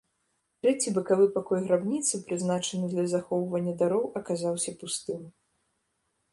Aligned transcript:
Трэці, 0.61 0.93
бакавы 0.95 1.27
пакой 1.35 1.59
грабніцы, 1.67 2.21
прызначаны 2.31 2.85
для 2.95 3.05
захоўвання 3.13 3.77
дароў 3.85 4.11
аказаўся 4.21 4.71
пустым. 4.85 5.21